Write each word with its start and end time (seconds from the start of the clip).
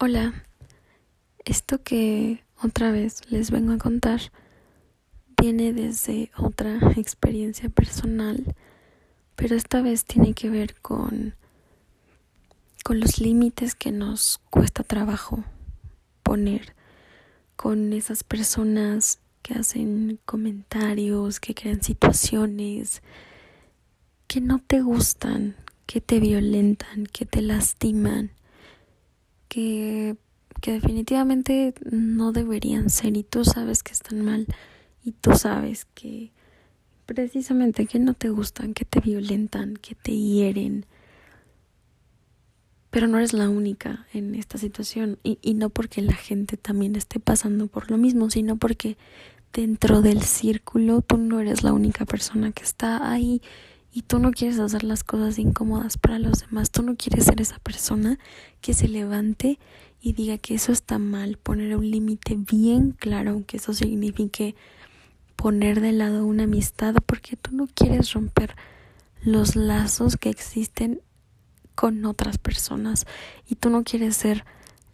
Hola, 0.00 0.32
esto 1.44 1.82
que 1.82 2.44
otra 2.62 2.92
vez 2.92 3.28
les 3.32 3.50
vengo 3.50 3.72
a 3.72 3.78
contar 3.78 4.20
viene 5.42 5.72
desde 5.72 6.30
otra 6.36 6.78
experiencia 6.94 7.68
personal, 7.68 8.54
pero 9.34 9.56
esta 9.56 9.82
vez 9.82 10.04
tiene 10.04 10.34
que 10.34 10.50
ver 10.50 10.76
con, 10.76 11.34
con 12.84 13.00
los 13.00 13.18
límites 13.18 13.74
que 13.74 13.90
nos 13.90 14.38
cuesta 14.50 14.84
trabajo 14.84 15.42
poner, 16.22 16.76
con 17.56 17.92
esas 17.92 18.22
personas 18.22 19.18
que 19.42 19.54
hacen 19.54 20.20
comentarios, 20.24 21.40
que 21.40 21.56
crean 21.56 21.82
situaciones 21.82 23.02
que 24.28 24.40
no 24.40 24.60
te 24.64 24.80
gustan, 24.80 25.56
que 25.86 26.00
te 26.00 26.20
violentan, 26.20 27.06
que 27.06 27.26
te 27.26 27.42
lastiman 27.42 28.30
que, 29.48 30.16
que 30.60 30.72
definitivamente 30.72 31.74
no 31.90 32.32
deberían 32.32 32.90
ser 32.90 33.16
y 33.16 33.22
tú 33.22 33.44
sabes 33.44 33.82
que 33.82 33.92
están 33.92 34.24
mal 34.24 34.46
y 35.04 35.12
tú 35.12 35.34
sabes 35.34 35.86
que 35.94 36.32
precisamente 37.06 37.86
que 37.86 37.98
no 37.98 38.14
te 38.14 38.28
gustan, 38.28 38.74
que 38.74 38.84
te 38.84 39.00
violentan, 39.00 39.76
que 39.76 39.94
te 39.94 40.12
hieren. 40.14 40.84
Pero 42.90 43.06
no 43.06 43.18
eres 43.18 43.32
la 43.32 43.48
única 43.48 44.06
en 44.12 44.34
esta 44.34 44.58
situación 44.58 45.18
y, 45.22 45.38
y 45.42 45.54
no 45.54 45.70
porque 45.70 46.02
la 46.02 46.14
gente 46.14 46.56
también 46.56 46.96
esté 46.96 47.20
pasando 47.20 47.66
por 47.66 47.90
lo 47.90 47.96
mismo, 47.96 48.30
sino 48.30 48.56
porque 48.56 48.96
dentro 49.52 50.02
del 50.02 50.22
círculo 50.22 51.00
tú 51.00 51.16
no 51.16 51.40
eres 51.40 51.62
la 51.62 51.72
única 51.72 52.04
persona 52.04 52.52
que 52.52 52.62
está 52.62 53.10
ahí 53.10 53.40
y 53.92 54.02
tú 54.02 54.18
no 54.18 54.32
quieres 54.32 54.58
hacer 54.58 54.84
las 54.84 55.04
cosas 55.04 55.38
incómodas 55.38 55.98
para 55.98 56.18
los 56.18 56.40
demás, 56.40 56.70
tú 56.70 56.82
no 56.82 56.96
quieres 56.96 57.24
ser 57.24 57.40
esa 57.40 57.58
persona 57.58 58.18
que 58.60 58.74
se 58.74 58.88
levante 58.88 59.58
y 60.00 60.12
diga 60.12 60.38
que 60.38 60.54
eso 60.54 60.72
está 60.72 60.98
mal, 60.98 61.38
poner 61.38 61.76
un 61.76 61.90
límite 61.90 62.36
bien 62.36 62.92
claro, 62.92 63.32
aunque 63.32 63.56
eso 63.56 63.72
signifique 63.72 64.54
poner 65.36 65.80
de 65.80 65.92
lado 65.92 66.26
una 66.26 66.44
amistad, 66.44 66.96
porque 67.06 67.36
tú 67.36 67.54
no 67.54 67.66
quieres 67.72 68.12
romper 68.12 68.54
los 69.22 69.56
lazos 69.56 70.16
que 70.16 70.30
existen 70.30 71.00
con 71.74 72.04
otras 72.04 72.38
personas 72.38 73.06
y 73.48 73.54
tú 73.54 73.70
no 73.70 73.84
quieres 73.84 74.16
ser 74.16 74.44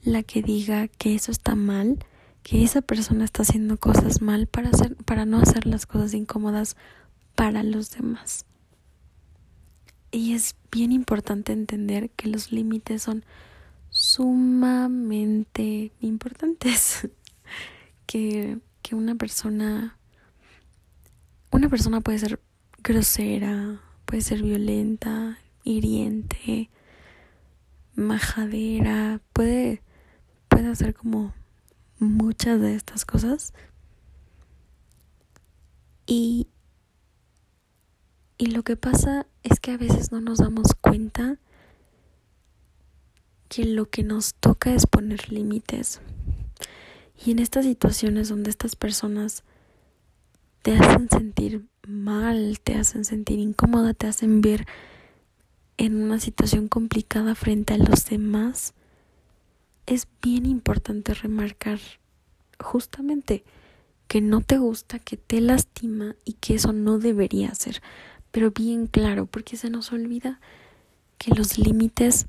la 0.03 0.23
que 0.23 0.43
diga 0.43 0.89
que 0.89 1.15
eso 1.15 1.33
está 1.33 1.55
mal, 1.55 1.99
que 2.43 2.63
esa 2.63 2.83
persona 2.83 3.25
está 3.25 3.43
haciendo 3.43 3.79
cosas 3.79 4.21
mal 4.21 4.47
para 4.47 4.69
hacer 4.69 4.97
para 4.97 5.25
no 5.25 5.39
hacer 5.39 5.67
las 5.67 5.87
cosas 5.87 6.13
incómodas 6.13 6.77
para 7.35 7.63
los 7.63 7.91
demás. 7.91 8.45
Y 10.15 10.35
es 10.35 10.55
bien 10.71 10.93
importante 10.93 11.53
entender 11.53 12.09
que 12.11 12.29
los 12.29 12.53
límites 12.53 13.03
son 13.03 13.25
sumamente 13.91 15.91
importantes. 16.01 17.09
que, 18.07 18.61
que 18.83 18.95
una 18.95 19.17
persona, 19.17 19.99
una 21.51 21.69
persona 21.69 22.01
puede 22.01 22.21
ser 22.21 22.41
grosera, 22.79 23.81
puede 24.05 24.23
ser 24.23 24.41
violenta, 24.41 25.41
hiriente, 25.65 26.71
majadera, 27.97 29.21
puede, 29.33 29.83
puede 30.47 30.69
hacer 30.69 30.95
como 30.95 31.35
muchas 31.99 32.61
de 32.61 32.77
estas 32.77 33.05
cosas. 33.05 33.53
Y 36.07 36.47
y 38.37 38.47
lo 38.47 38.63
que 38.63 38.77
pasa 38.77 39.27
es 39.45 39.61
que 39.61 39.71
a 39.73 39.77
veces 39.77 40.11
no 40.11 40.21
nos 40.21 40.39
damos 40.39 40.75
cuenta 40.81 41.37
que 43.49 43.65
lo 43.65 43.89
que 43.89 44.03
nos 44.03 44.35
toca 44.35 44.75
es 44.75 44.87
poner 44.87 45.31
límites. 45.33 46.01
Y 47.25 47.31
en 47.31 47.39
estas 47.39 47.65
situaciones 47.65 48.29
donde 48.29 48.51
estas 48.51 48.75
personas 48.75 49.45
te 50.63 50.77
hacen 50.77 51.09
sentir 51.09 51.67
mal, 51.87 52.59
te 52.65 52.75
hacen 52.75 53.05
sentir 53.05 53.39
incómoda, 53.39 53.95
te 53.95 54.07
hacen 54.07 54.41
ver 54.41 54.67
en 55.77 56.03
una 56.03 56.19
situación 56.19 56.69
complicada 56.69 57.35
frente 57.35 57.75
a 57.75 57.79
los 57.79 58.07
demás, 58.07 58.75
es 59.87 60.09
bien 60.23 60.47
importante 60.47 61.13
remarcar 61.15 61.79
justamente 62.59 63.45
que 64.09 64.21
no 64.21 64.41
te 64.41 64.59
gusta, 64.59 64.99
que 64.99 65.17
te 65.17 65.41
lastima 65.41 66.15
y 66.25 66.35
que 66.35 66.55
eso 66.55 66.73
no 66.73 66.99
debería 66.99 67.55
ser 67.55 67.83
pero 68.35 68.51
bien 68.51 68.89
claro, 68.89 69.27
porque 69.27 69.57
se 69.57 69.71
nos 69.71 69.93
olvida 69.93 70.41
que 71.19 71.33
los 71.33 71.57
límites 71.57 72.27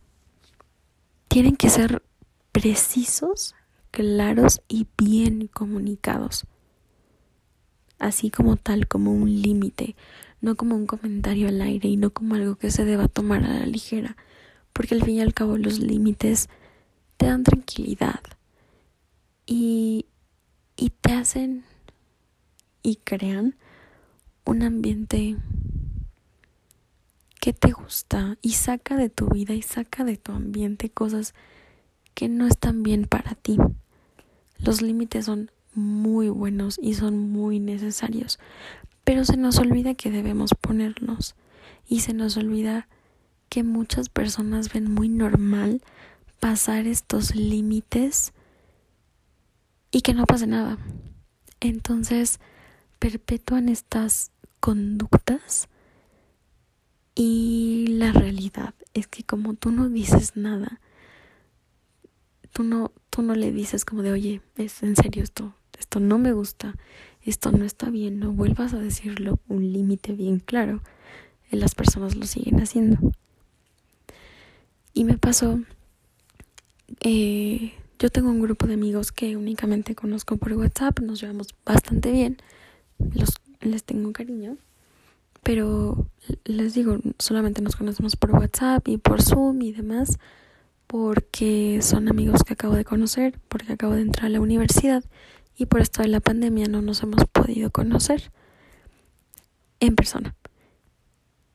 tienen 1.27 1.55
que 1.55 1.71
ser 1.71 2.03
precisos, 2.51 3.55
claros 3.89 4.61
y 4.67 4.85
bien 4.99 5.47
comunicados. 5.47 6.45
Así 7.97 8.29
como 8.29 8.55
tal, 8.55 8.87
como 8.87 9.13
un 9.13 9.41
límite, 9.41 9.95
no 10.41 10.55
como 10.55 10.75
un 10.75 10.85
comentario 10.85 11.47
al 11.47 11.59
aire 11.59 11.89
y 11.89 11.97
no 11.97 12.11
como 12.11 12.35
algo 12.35 12.55
que 12.55 12.69
se 12.69 12.85
deba 12.85 13.07
tomar 13.07 13.43
a 13.43 13.61
la 13.61 13.65
ligera, 13.65 14.15
porque 14.73 14.93
al 14.93 15.01
fin 15.01 15.15
y 15.15 15.21
al 15.21 15.33
cabo 15.33 15.57
los 15.57 15.79
límites 15.79 16.49
te 17.17 17.25
dan 17.25 17.43
tranquilidad 17.43 18.19
y, 19.47 20.05
y 20.77 20.91
te 20.91 21.13
hacen 21.13 21.65
y 22.83 22.97
crean 22.97 23.55
un 24.45 24.61
ambiente 24.61 25.37
qué 27.45 27.53
te 27.53 27.73
gusta 27.73 28.39
y 28.41 28.53
saca 28.53 28.97
de 28.97 29.11
tu 29.11 29.29
vida 29.29 29.53
y 29.53 29.61
saca 29.61 30.03
de 30.03 30.17
tu 30.17 30.31
ambiente 30.31 30.89
cosas 30.89 31.35
que 32.15 32.27
no 32.27 32.47
están 32.47 32.81
bien 32.81 33.05
para 33.05 33.35
ti. 33.35 33.57
Los 34.57 34.81
límites 34.81 35.25
son 35.25 35.51
muy 35.75 36.29
buenos 36.29 36.79
y 36.81 36.95
son 36.95 37.19
muy 37.19 37.59
necesarios, 37.59 38.39
pero 39.03 39.25
se 39.25 39.37
nos 39.37 39.59
olvida 39.59 39.93
que 39.93 40.09
debemos 40.09 40.55
ponerlos 40.59 41.35
y 41.87 41.99
se 41.99 42.15
nos 42.15 42.35
olvida 42.35 42.87
que 43.47 43.61
muchas 43.61 44.09
personas 44.09 44.73
ven 44.73 44.91
muy 44.91 45.07
normal 45.07 45.83
pasar 46.39 46.87
estos 46.87 47.35
límites 47.35 48.33
y 49.91 50.01
que 50.01 50.15
no 50.15 50.25
pase 50.25 50.47
nada. 50.47 50.79
Entonces 51.59 52.39
perpetúan 52.97 53.69
estas 53.69 54.31
conductas 54.59 55.69
y 57.15 57.87
la 57.87 58.11
realidad 58.11 58.75
es 58.93 59.07
que 59.07 59.23
como 59.23 59.53
tú 59.53 59.71
no 59.71 59.87
dices 59.87 60.35
nada, 60.35 60.81
tú 62.51 62.63
no, 62.63 62.91
tú 63.09 63.21
no 63.21 63.35
le 63.35 63.53
dices 63.53 63.85
como 63.85 64.01
de, 64.01 64.11
oye, 64.11 64.41
es 64.57 64.83
en 64.83 64.97
serio 64.97 65.23
esto, 65.23 65.55
esto 65.79 66.01
no 66.01 66.19
me 66.19 66.33
gusta, 66.33 66.75
esto 67.21 67.51
no 67.51 67.63
está 67.63 67.89
bien, 67.89 68.19
no 68.19 68.33
vuelvas 68.33 68.73
a 68.73 68.79
decirlo, 68.79 69.39
un 69.47 69.71
límite 69.71 70.11
bien 70.11 70.39
claro, 70.39 70.81
y 71.49 71.55
las 71.55 71.73
personas 71.73 72.15
lo 72.15 72.25
siguen 72.25 72.61
haciendo. 72.61 72.97
Y 74.93 75.05
me 75.05 75.17
pasó, 75.17 75.61
eh, 76.99 77.73
yo 77.97 78.09
tengo 78.09 78.29
un 78.29 78.41
grupo 78.41 78.67
de 78.67 78.73
amigos 78.73 79.13
que 79.13 79.37
únicamente 79.37 79.95
conozco 79.95 80.35
por 80.35 80.51
WhatsApp, 80.53 80.99
nos 80.99 81.21
llevamos 81.21 81.55
bastante 81.65 82.11
bien, 82.11 82.37
los, 82.99 83.35
les 83.61 83.85
tengo 83.85 84.11
cariño 84.11 84.57
pero 85.45 86.09
les 86.43 86.73
digo, 86.73 86.97
solamente 87.19 87.61
nos 87.61 87.75
conocemos 87.75 88.15
por 88.15 88.31
WhatsApp 88.31 88.87
y 88.87 88.97
por 88.97 89.21
Zoom 89.21 89.61
y 89.61 89.73
demás, 89.73 90.17
porque 90.87 91.81
son 91.83 92.09
amigos 92.09 92.43
que 92.43 92.53
acabo 92.53 92.73
de 92.73 92.83
conocer, 92.83 93.39
porque 93.47 93.73
acabo 93.73 93.93
de 93.93 94.01
entrar 94.01 94.25
a 94.25 94.29
la 94.29 94.41
universidad 94.41 95.03
y 95.55 95.67
por 95.67 95.81
esto 95.81 96.01
de 96.01 96.07
la 96.07 96.19
pandemia 96.19 96.65
no 96.65 96.81
nos 96.81 97.03
hemos 97.03 97.25
podido 97.25 97.69
conocer 97.69 98.31
en 99.79 99.95
persona. 99.95 100.35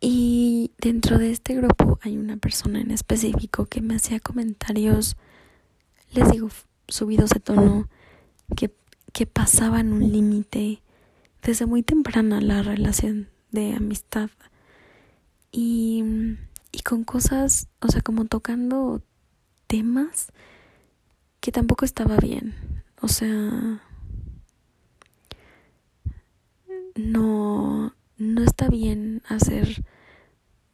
Y 0.01 0.71
dentro 0.79 1.19
de 1.19 1.33
este 1.33 1.57
grupo 1.57 1.99
hay 2.03 2.17
una 2.17 2.37
persona 2.37 2.81
en 2.81 2.93
específico 2.93 3.67
que 3.67 3.81
me 3.81 3.97
hacía 3.97 4.21
comentarios, 4.21 5.17
les 6.13 6.31
digo, 6.31 6.49
subidos 6.87 7.31
de 7.31 7.41
tono, 7.41 7.89
que, 8.55 8.73
que 9.13 9.27
pasaban 9.27 9.93
un 9.93 10.13
límite 10.13 10.81
desde 11.43 11.67
muy 11.67 11.83
temprana 11.83 12.41
la 12.41 12.63
relación 12.63 13.31
de 13.53 13.75
amistad 13.75 14.31
y, 15.53 16.05
y 16.73 16.81
con 16.81 17.05
cosas, 17.05 17.69
o 17.81 17.89
sea, 17.89 18.03
como 18.03 18.25
tocando 18.27 19.03
temas 19.67 20.33
que 21.41 21.53
tampoco 21.53 21.85
estaba 21.85 22.17
bien. 22.17 22.55
O 23.01 23.09
sea, 23.09 23.83
no, 26.97 27.95
no 28.19 28.43
está 28.43 28.69
bien 28.69 29.23
hacer 29.29 29.85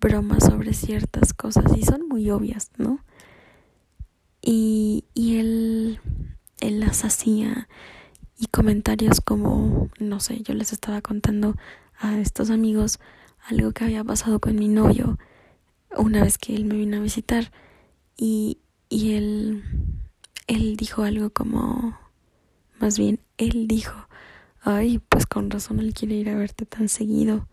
bromas 0.01 0.45
sobre 0.45 0.73
ciertas 0.75 1.33
cosas 1.33 1.65
y 1.77 1.83
son 1.83 2.09
muy 2.09 2.31
obvias, 2.31 2.71
¿no? 2.77 3.01
Y, 4.43 5.05
y 5.15 5.39
él, 5.39 6.01
él 6.61 6.81
las 6.81 7.05
hacía 7.05 7.69
y 8.39 8.47
comentarios 8.47 9.21
como, 9.21 9.89
no 9.99 10.21
sé, 10.21 10.43
yo 10.43 10.55
les 10.55 10.73
estaba 10.73 11.01
contando 11.01 11.57
a 11.99 12.19
estos 12.19 12.51
amigos 12.51 12.99
algo 13.49 13.73
que 13.73 13.85
había 13.85 14.05
pasado 14.05 14.41
con 14.41 14.57
mi 14.57 14.69
novio 14.69 15.19
una 15.97 16.23
vez 16.23 16.39
que 16.39 16.55
él 16.55 16.65
me 16.65 16.77
vino 16.77 16.97
a 16.97 17.01
visitar 17.01 17.51
y, 18.17 18.59
y 18.89 19.15
él, 19.15 19.63
él 20.47 20.77
dijo 20.77 21.03
algo 21.03 21.31
como, 21.31 21.99
más 22.79 22.99
bien, 22.99 23.21
él 23.39 23.67
dijo, 23.67 23.95
ay, 24.63 25.01
pues 25.09 25.27
con 25.27 25.51
razón 25.51 25.81
él 25.81 25.95
quiere 25.95 26.15
ir 26.15 26.29
a 26.31 26.37
verte 26.37 26.67
tan 26.67 26.89
seguido, 26.89 27.49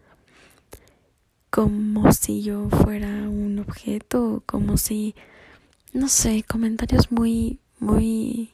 como 1.49 2.11
si 2.11 2.41
yo 2.41 2.69
fuera 2.69 3.07
un 3.07 3.59
objeto, 3.59 4.43
como 4.45 4.77
si, 4.77 5.15
no 5.93 6.07
sé, 6.07 6.43
comentarios 6.43 7.11
muy, 7.11 7.59
muy, 7.79 8.51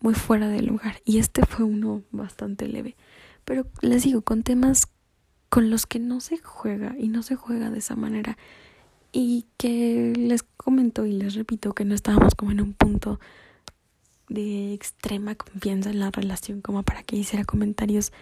muy 0.00 0.14
fuera 0.14 0.48
de 0.48 0.62
lugar. 0.62 1.00
Y 1.04 1.18
este 1.18 1.44
fue 1.44 1.64
uno 1.64 2.02
bastante 2.12 2.68
leve. 2.68 2.96
Pero 3.44 3.66
les 3.82 4.04
digo, 4.04 4.22
con 4.22 4.42
temas 4.42 4.88
con 5.50 5.68
los 5.68 5.86
que 5.86 5.98
no 5.98 6.20
se 6.20 6.38
juega 6.38 6.94
y 6.98 7.08
no 7.08 7.22
se 7.22 7.36
juega 7.36 7.70
de 7.70 7.78
esa 7.78 7.96
manera. 7.96 8.38
Y 9.12 9.46
que 9.58 10.14
les 10.16 10.44
comento 10.56 11.04
y 11.04 11.12
les 11.12 11.34
repito 11.34 11.74
que 11.74 11.84
no 11.84 11.94
estábamos 11.94 12.34
como 12.36 12.52
en 12.52 12.60
un 12.60 12.72
punto 12.72 13.18
de 14.28 14.72
extrema 14.72 15.34
confianza 15.34 15.90
en 15.90 15.98
la 15.98 16.12
relación 16.12 16.60
como 16.60 16.84
para 16.84 17.02
que 17.02 17.16
hiciera 17.16 17.44
comentarios 17.44 18.12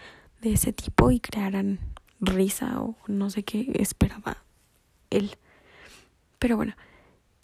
de 0.41 0.55
ese 0.55 0.73
tipo 0.73 1.11
y 1.11 1.21
crearan 1.21 1.79
risa 2.21 2.81
o 2.81 2.97
no 3.07 3.29
sé 3.29 3.43
qué 3.43 3.71
esperaba 3.79 4.39
él. 5.11 5.37
Pero 6.39 6.57
bueno, 6.57 6.75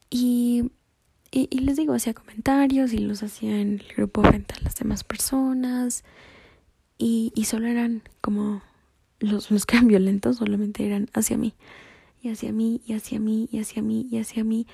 y, 0.08 0.70
y, 1.30 1.58
les 1.58 1.76
digo, 1.76 1.92
hacía 1.92 2.14
comentarios 2.14 2.92
y 2.94 2.98
los 2.98 3.22
hacía 3.22 3.60
en 3.60 3.80
el 3.80 3.86
grupo 3.96 4.22
frente 4.22 4.54
a 4.54 4.62
las 4.62 4.76
demás 4.76 5.04
personas 5.04 6.04
y, 6.98 7.32
y 7.34 7.44
solo 7.44 7.66
eran 7.66 8.02
como 8.20 8.62
los, 9.20 9.50
los 9.50 9.66
que 9.66 9.76
eran 9.76 9.88
violentos, 9.88 10.36
solamente 10.36 10.86
eran 10.86 11.08
hacia 11.14 11.36
mí 11.36 11.54
y 12.22 12.30
hacia 12.30 12.52
mí 12.52 12.80
y 12.86 12.94
hacia 12.94 13.20
mí 13.20 13.48
y 13.52 13.58
hacia 13.58 13.82
mí 13.82 14.06
y 14.10 14.18
hacia 14.18 14.44
mí. 14.44 14.66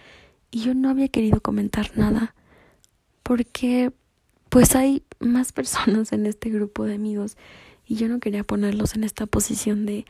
Y 0.51 0.63
yo 0.63 0.75
no 0.75 0.91
había 0.91 1.09
querido 1.09 1.41
comentar 1.41 1.97
nada 1.97 2.35
porque 3.23 3.93
pues 4.49 4.75
hay 4.75 5.03
más 5.19 5.53
personas 5.53 6.13
en 6.13 6.27
este 6.27 6.51
grupo 6.51 6.85
de 6.85 6.95
amigos 6.95 7.37
y 7.87 7.97
yo 7.97 8.09
no 8.09 8.21
quería 8.21 8.45
ponerlos 8.45 8.95
en 8.95 9.05
esta 9.05 9.27
posición 9.27 9.87
de 9.87 10.05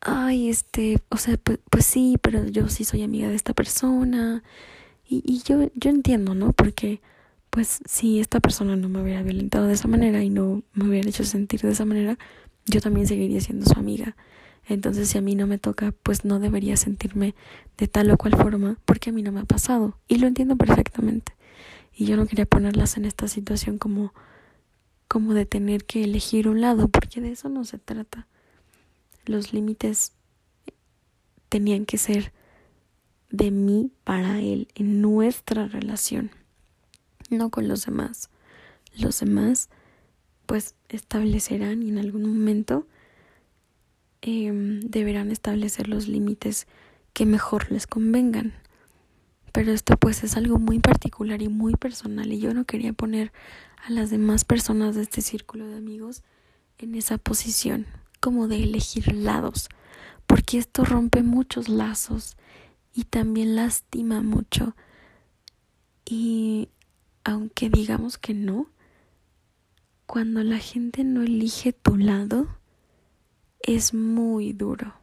ay 0.00 0.48
este 0.48 1.00
o 1.08 1.16
sea 1.16 1.36
pues, 1.38 1.58
pues 1.70 1.86
sí 1.86 2.16
pero 2.20 2.46
yo 2.46 2.68
sí 2.68 2.84
soy 2.84 3.02
amiga 3.02 3.28
de 3.28 3.34
esta 3.34 3.54
persona 3.54 4.42
y, 5.06 5.22
y 5.24 5.42
yo 5.42 5.70
yo 5.74 5.90
entiendo 5.90 6.34
no 6.34 6.52
porque 6.52 7.00
pues 7.56 7.80
si 7.86 8.20
esta 8.20 8.38
persona 8.38 8.76
no 8.76 8.90
me 8.90 9.00
hubiera 9.00 9.22
violentado 9.22 9.66
de 9.66 9.72
esa 9.72 9.88
manera 9.88 10.22
y 10.22 10.28
no 10.28 10.62
me 10.74 10.90
hubiera 10.90 11.08
hecho 11.08 11.24
sentir 11.24 11.62
de 11.62 11.70
esa 11.70 11.86
manera 11.86 12.18
yo 12.66 12.82
también 12.82 13.06
seguiría 13.06 13.40
siendo 13.40 13.64
su 13.64 13.78
amiga. 13.78 14.14
Entonces 14.68 15.08
si 15.08 15.16
a 15.16 15.22
mí 15.22 15.34
no 15.34 15.46
me 15.46 15.56
toca 15.56 15.94
pues 16.02 16.26
no 16.26 16.38
debería 16.38 16.76
sentirme 16.76 17.34
de 17.78 17.88
tal 17.88 18.10
o 18.10 18.18
cual 18.18 18.36
forma 18.36 18.78
porque 18.84 19.08
a 19.08 19.14
mí 19.14 19.22
no 19.22 19.32
me 19.32 19.40
ha 19.40 19.46
pasado 19.46 19.98
y 20.06 20.18
lo 20.18 20.26
entiendo 20.26 20.56
perfectamente. 20.56 21.32
Y 21.94 22.04
yo 22.04 22.18
no 22.18 22.26
quería 22.26 22.44
ponerlas 22.44 22.98
en 22.98 23.06
esta 23.06 23.26
situación 23.26 23.78
como 23.78 24.12
como 25.08 25.32
de 25.32 25.46
tener 25.46 25.86
que 25.86 26.04
elegir 26.04 26.48
un 26.48 26.60
lado, 26.60 26.88
porque 26.88 27.22
de 27.22 27.32
eso 27.32 27.48
no 27.48 27.64
se 27.64 27.78
trata. 27.78 28.26
Los 29.24 29.54
límites 29.54 30.12
tenían 31.48 31.86
que 31.86 31.96
ser 31.96 32.34
de 33.30 33.50
mí 33.50 33.92
para 34.04 34.40
él, 34.40 34.68
en 34.74 35.00
nuestra 35.00 35.68
relación, 35.68 36.32
no 37.30 37.50
con 37.50 37.68
los 37.68 37.86
demás. 37.86 38.30
Los 38.96 39.20
demás, 39.20 39.68
pues, 40.46 40.74
establecerán 40.88 41.82
y 41.82 41.90
en 41.90 41.98
algún 41.98 42.22
momento 42.22 42.86
eh, 44.22 44.50
deberán 44.84 45.30
establecer 45.30 45.88
los 45.88 46.08
límites 46.08 46.66
que 47.12 47.26
mejor 47.26 47.70
les 47.70 47.86
convengan 47.86 48.54
pero 49.56 49.72
esto 49.72 49.96
pues 49.96 50.22
es 50.22 50.36
algo 50.36 50.58
muy 50.58 50.80
particular 50.80 51.40
y 51.40 51.48
muy 51.48 51.72
personal 51.76 52.30
y 52.30 52.40
yo 52.40 52.52
no 52.52 52.66
quería 52.66 52.92
poner 52.92 53.32
a 53.86 53.90
las 53.90 54.10
demás 54.10 54.44
personas 54.44 54.94
de 54.94 55.00
este 55.00 55.22
círculo 55.22 55.66
de 55.66 55.78
amigos 55.78 56.24
en 56.76 56.94
esa 56.94 57.16
posición 57.16 57.86
como 58.20 58.48
de 58.48 58.62
elegir 58.62 59.14
lados, 59.14 59.70
porque 60.26 60.58
esto 60.58 60.84
rompe 60.84 61.22
muchos 61.22 61.70
lazos 61.70 62.36
y 62.92 63.04
también 63.04 63.56
lastima 63.56 64.20
mucho. 64.20 64.76
Y 66.04 66.68
aunque 67.26 67.68
digamos 67.68 68.18
que 68.18 68.34
no, 68.34 68.68
cuando 70.06 70.42
la 70.42 70.58
gente 70.58 71.04
no 71.04 71.22
elige 71.22 71.72
tu 71.72 71.96
lado, 71.96 72.48
es 73.60 73.92
muy 73.92 74.52
duro 74.52 74.94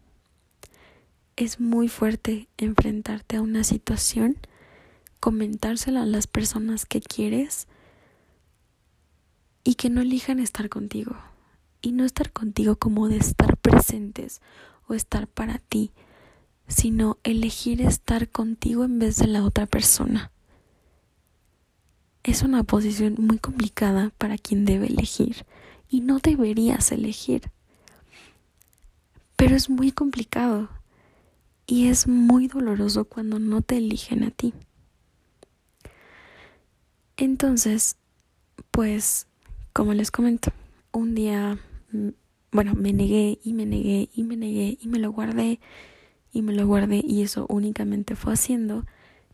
es 1.36 1.60
muy 1.60 1.88
fuerte 1.88 2.48
enfrentarte 2.58 3.38
a 3.38 3.42
una 3.42 3.64
situación, 3.64 4.38
comentársela 5.20 6.04
a 6.04 6.06
las 6.06 6.28
personas 6.28 6.86
que 6.86 7.02
quieres 7.02 7.68
y 9.64 9.76
que 9.76 9.90
no 9.90 10.02
elijan 10.02 10.40
estar 10.40 10.70
contigo. 10.70 11.16
Y 11.82 11.92
no 11.92 12.06
estar 12.06 12.32
contigo 12.32 12.78
como 12.78 13.10
de 13.10 13.18
estar 13.18 13.58
presentes 13.58 14.42
o 14.88 14.94
estar 14.94 15.28
para 15.28 15.58
ti, 15.58 15.92
sino 16.68 17.18
elegir 17.24 17.82
estar 17.82 18.30
contigo 18.30 18.86
en 18.86 19.00
vez 19.00 19.18
de 19.18 19.28
la 19.28 19.44
otra 19.44 19.66
persona. 19.66 20.32
Es 22.24 22.42
una 22.42 22.64
posición 22.64 23.16
muy 23.20 23.38
complicada 23.38 24.12
para 24.18 24.38
quien 24.38 24.64
debe 24.64 24.88
elegir 24.88 25.46
y 25.90 26.00
no 26.00 26.20
deberías 26.20 26.92
elegir. 26.94 27.52
Pero 29.36 29.56
es 29.58 29.70
muy 29.70 29.92
complicado 29.92 30.70
y 31.68 31.88
es 31.88 32.08
muy 32.08 32.48
doloroso 32.48 33.06
cuando 33.06 33.40
no 33.40 33.62
te 33.62 33.78
eligen 33.78 34.24
a 34.24 34.32
ti. 34.32 34.54
Entonces, 37.18 37.98
pues, 38.72 39.28
como 39.74 39.94
les 39.94 40.10
comento, 40.10 40.52
un 40.94 41.16
día, 41.16 41.60
mm, 41.92 42.10
bueno, 42.52 42.74
me 42.74 42.94
negué 42.94 43.40
y 43.44 43.54
me 43.54 43.66
negué 43.66 44.10
y 44.14 44.24
me 44.24 44.38
negué 44.38 44.78
y 44.82 44.88
me 44.88 45.00
lo 45.00 45.12
guardé 45.12 45.60
y 46.32 46.42
me 46.42 46.54
lo 46.54 46.66
guardé 46.66 47.04
y 47.06 47.22
eso 47.22 47.46
únicamente 47.50 48.16
fue 48.16 48.34
haciendo 48.34 48.86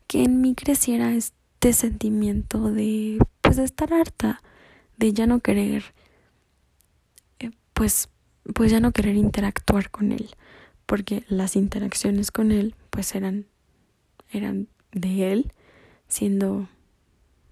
que 0.07 0.23
en 0.23 0.41
mí 0.41 0.55
creciera 0.55 1.13
este 1.13 1.38
sentimiento 1.73 2.71
de, 2.71 3.19
pues, 3.41 3.57
de 3.57 3.63
estar 3.63 3.93
harta, 3.93 4.41
de 4.97 5.13
ya 5.13 5.27
no 5.27 5.39
querer, 5.39 5.83
eh, 7.39 7.51
pues, 7.73 8.09
pues 8.53 8.71
ya 8.71 8.79
no 8.79 8.91
querer 8.91 9.15
interactuar 9.15 9.91
con 9.91 10.11
él 10.11 10.29
porque 10.89 11.23
las 11.27 11.55
interacciones 11.55 12.31
con 12.31 12.51
él 12.51 12.73
pues 12.89 13.13
eran 13.13 13.45
eran 14.31 14.67
de 14.91 15.31
él 15.31 15.53
siendo 16.07 16.67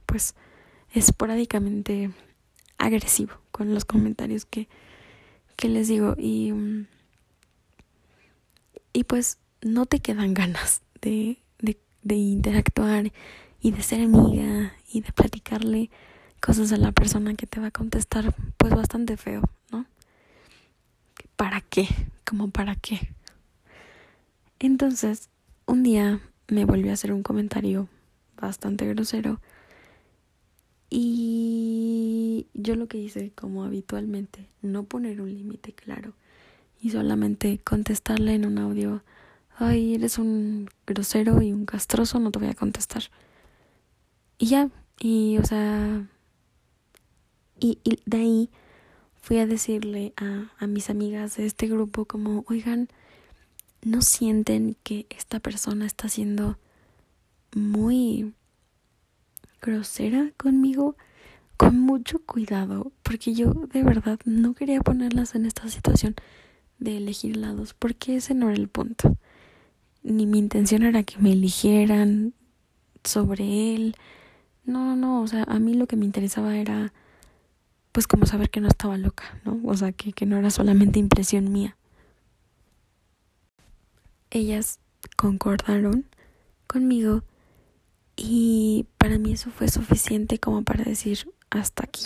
pues 0.07 0.33
esporádicamente 0.91 2.09
agresivo 2.79 3.33
con 3.51 3.75
los 3.75 3.85
comentarios 3.85 4.45
que, 4.45 4.67
que 5.55 5.69
les 5.69 5.87
digo. 5.87 6.15
Y 6.17 6.51
y 8.91 9.03
pues 9.03 9.37
no 9.61 9.85
te 9.85 9.99
quedan 9.99 10.33
ganas 10.33 10.81
de, 11.01 11.37
de 11.59 12.15
interactuar 12.15 13.11
y 13.61 13.71
de 13.71 13.81
ser 13.81 14.01
amiga 14.01 14.73
y 14.91 15.01
de 15.01 15.11
platicarle 15.11 15.89
cosas 16.41 16.71
a 16.71 16.77
la 16.77 16.91
persona 16.91 17.35
que 17.35 17.47
te 17.47 17.59
va 17.59 17.67
a 17.67 17.71
contestar 17.71 18.33
pues 18.57 18.73
bastante 18.73 19.17
feo, 19.17 19.41
¿no? 19.71 19.85
¿Para 21.35 21.61
qué? 21.61 21.87
¿Como 22.25 22.49
para 22.49 22.75
qué? 22.75 23.09
Entonces, 24.59 25.29
un 25.65 25.83
día 25.83 26.19
me 26.47 26.65
volvió 26.65 26.91
a 26.91 26.93
hacer 26.93 27.11
un 27.11 27.23
comentario 27.23 27.87
bastante 28.39 28.87
grosero 28.87 29.39
y 30.89 32.47
yo 32.53 32.75
lo 32.75 32.87
que 32.87 32.97
hice, 32.97 33.31
como 33.35 33.63
habitualmente, 33.63 34.47
no 34.61 34.83
poner 34.83 35.21
un 35.21 35.33
límite 35.33 35.73
claro 35.73 36.13
y 36.81 36.91
solamente 36.91 37.59
contestarle 37.63 38.35
en 38.35 38.45
un 38.45 38.57
audio, 38.57 39.03
ay, 39.57 39.95
eres 39.95 40.17
un 40.17 40.69
grosero 40.85 41.41
y 41.41 41.51
un 41.51 41.65
castroso, 41.65 42.19
no 42.19 42.31
te 42.31 42.39
voy 42.39 42.47
a 42.49 42.53
contestar. 42.53 43.03
Y 44.37 44.47
ya, 44.47 44.69
y 44.99 45.37
o 45.37 45.45
sea, 45.45 46.07
y, 47.59 47.79
y 47.83 47.99
de 48.05 48.17
ahí 48.17 48.49
fui 49.21 49.39
a 49.39 49.47
decirle 49.47 50.13
a, 50.17 50.51
a 50.59 50.67
mis 50.67 50.89
amigas 50.89 51.37
de 51.37 51.45
este 51.45 51.67
grupo 51.67 52.05
como, 52.05 52.45
oigan, 52.47 52.87
no 53.81 54.01
sienten 54.01 54.75
que 54.83 55.07
esta 55.09 55.39
persona 55.39 55.85
está 55.85 56.09
siendo 56.09 56.57
muy 57.55 58.33
grosera 59.61 60.31
conmigo 60.37 60.95
con 61.57 61.79
mucho 61.79 62.19
cuidado 62.19 62.91
porque 63.03 63.33
yo 63.33 63.53
de 63.53 63.83
verdad 63.83 64.19
no 64.25 64.53
quería 64.53 64.81
ponerlas 64.81 65.33
en 65.35 65.45
esta 65.45 65.67
situación 65.69 66.15
de 66.77 66.97
elegir 66.97 67.37
lados 67.37 67.73
porque 67.73 68.17
ese 68.17 68.35
no 68.35 68.49
era 68.49 68.59
el 68.59 68.67
punto. 68.67 69.17
Ni 70.03 70.25
mi 70.25 70.37
intención 70.37 70.83
era 70.83 71.03
que 71.03 71.17
me 71.17 71.33
eligieran 71.33 72.33
sobre 73.03 73.75
él 73.75 73.95
no 74.67 74.95
no 74.95 75.21
o 75.21 75.27
sea 75.27 75.43
a 75.43 75.57
mí 75.57 75.73
lo 75.73 75.87
que 75.87 75.95
me 75.95 76.05
interesaba 76.05 76.55
era 76.57 76.93
pues 77.91 78.05
como 78.07 78.27
saber 78.27 78.51
que 78.51 78.61
no 78.61 78.67
estaba 78.67 78.97
loca 78.97 79.23
no 79.43 79.59
o 79.65 79.75
sea 79.75 79.91
que, 79.91 80.13
que 80.13 80.27
no 80.27 80.37
era 80.37 80.51
solamente 80.51 80.99
impresión 80.99 81.51
mía 81.51 81.75
ellas 84.29 84.79
concordaron 85.15 86.05
conmigo 86.67 87.23
Y 88.17 88.87
para 88.97 89.19
mí 89.19 89.33
eso 89.33 89.51
fue 89.51 89.67
suficiente 89.69 90.39
como 90.39 90.63
para 90.63 90.83
decir 90.83 91.31
hasta 91.51 91.83
aquí. 91.85 92.05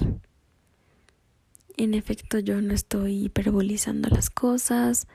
En 1.78 1.94
efecto, 1.94 2.38
yo 2.40 2.62
no 2.62 2.74
estoy 2.74 3.26
hiperbolizando 3.26 4.10
las 4.10 4.30
cosas. 4.30 5.08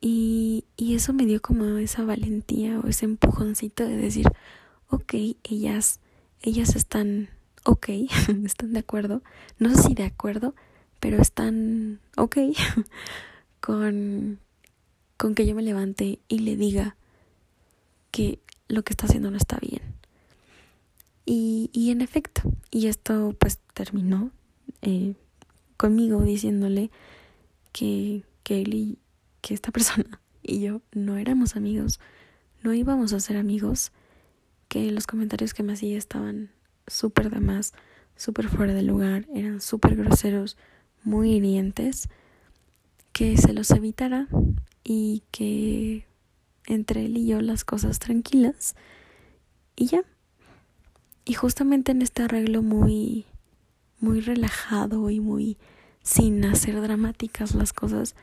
Y, 0.00 0.64
y 0.76 0.94
eso 0.94 1.12
me 1.12 1.26
dio 1.26 1.40
como 1.40 1.64
esa 1.78 2.04
valentía 2.04 2.80
o 2.80 2.88
ese 2.88 3.04
empujoncito 3.04 3.84
de 3.84 3.96
decir, 3.96 4.26
ok, 4.88 5.14
ellas, 5.44 6.00
ellas 6.48 6.76
están 6.76 7.28
ok, 7.64 7.88
están 8.44 8.72
de 8.72 8.80
acuerdo. 8.80 9.22
No 9.58 9.74
sé 9.74 9.82
si 9.82 9.94
de 9.94 10.04
acuerdo, 10.04 10.54
pero 11.00 11.20
están 11.20 12.00
ok 12.16 12.36
con, 13.60 14.38
con 15.16 15.34
que 15.34 15.46
yo 15.46 15.54
me 15.54 15.62
levante 15.62 16.20
y 16.28 16.40
le 16.40 16.56
diga 16.56 16.96
que 18.10 18.38
lo 18.68 18.82
que 18.82 18.92
está 18.92 19.06
haciendo 19.06 19.30
no 19.30 19.36
está 19.36 19.58
bien. 19.60 19.82
Y, 21.26 21.70
y 21.72 21.90
en 21.90 22.02
efecto, 22.02 22.42
y 22.70 22.86
esto 22.86 23.34
pues 23.38 23.58
terminó 23.72 24.30
eh, 24.82 25.14
conmigo 25.76 26.22
diciéndole 26.22 26.90
que, 27.72 28.24
que 28.42 28.62
él 28.62 28.74
y 28.74 28.98
que 29.40 29.54
esta 29.54 29.70
persona 29.72 30.20
y 30.42 30.60
yo 30.60 30.82
no 30.92 31.16
éramos 31.16 31.56
amigos, 31.56 31.98
no 32.62 32.74
íbamos 32.74 33.12
a 33.14 33.20
ser 33.20 33.38
amigos, 33.38 33.92
que 34.74 34.90
los 34.90 35.06
comentarios 35.06 35.54
que 35.54 35.62
me 35.62 35.74
hacía 35.74 35.96
estaban 35.96 36.50
súper 36.88 37.30
de 37.30 37.38
más, 37.38 37.74
súper 38.16 38.48
fuera 38.48 38.74
de 38.74 38.82
lugar, 38.82 39.24
eran 39.32 39.60
súper 39.60 39.94
groseros, 39.94 40.56
muy 41.04 41.34
hirientes, 41.34 42.08
que 43.12 43.36
se 43.36 43.52
los 43.52 43.70
evitara 43.70 44.26
y 44.82 45.22
que 45.30 46.08
entre 46.66 47.04
él 47.04 47.16
y 47.18 47.28
yo 47.28 47.40
las 47.40 47.64
cosas 47.64 48.00
tranquilas 48.00 48.74
y 49.76 49.86
ya. 49.86 50.02
Y 51.24 51.34
justamente 51.34 51.92
en 51.92 52.02
este 52.02 52.24
arreglo 52.24 52.60
muy 52.60 53.26
muy 54.00 54.22
relajado 54.22 55.08
y 55.08 55.20
muy 55.20 55.56
sin 56.02 56.44
hacer 56.44 56.80
dramáticas 56.80 57.54
las 57.54 57.72
cosas 57.72 58.16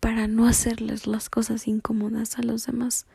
para 0.00 0.26
no 0.26 0.48
hacerles 0.48 1.06
las 1.06 1.30
cosas 1.30 1.68
incómodas 1.68 2.40
a 2.40 2.42
los 2.42 2.66
demás. 2.66 3.06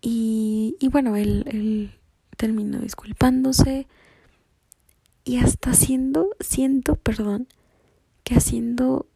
Y, 0.00 0.76
y 0.80 0.88
bueno, 0.88 1.16
él, 1.16 1.44
él 1.46 1.92
terminó 2.36 2.78
disculpándose 2.78 3.86
y 5.24 5.38
hasta 5.38 5.72
haciendo, 5.72 6.30
siento, 6.40 6.96
perdón, 6.96 7.48
que 8.24 8.34
haciendo, 8.34 9.06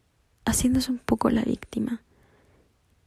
haciéndose 0.44 0.90
un 0.90 0.98
poco 0.98 1.30
la 1.30 1.42
víctima 1.42 2.02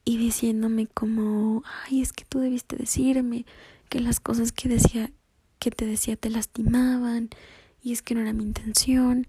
y 0.05 0.17
diciéndome 0.17 0.87
como, 0.87 1.63
ay, 1.83 2.01
es 2.01 2.13
que 2.13 2.25
tú 2.25 2.39
debiste 2.39 2.75
decirme 2.77 3.45
que 3.89 3.99
las 3.99 4.19
cosas 4.19 4.51
que 4.51 4.69
decía, 4.69 5.11
que 5.59 5.71
te 5.71 5.85
decía 5.85 6.15
te 6.15 6.29
lastimaban 6.29 7.29
y 7.81 7.91
es 7.91 8.01
que 8.01 8.15
no 8.15 8.21
era 8.21 8.33
mi 8.33 8.43
intención. 8.43 9.25